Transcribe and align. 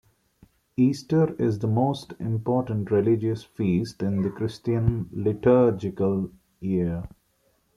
Easter 0.77 1.35
is 1.37 1.59
the 1.59 1.67
most 1.67 2.15
important 2.19 2.89
religious 2.89 3.43
feast 3.43 4.01
in 4.01 4.23
the 4.23 4.31
Christian 4.31 5.07
liturgical 5.13 6.31
year. 6.59 7.07